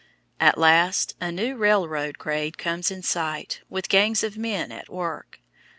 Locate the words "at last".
0.39-1.13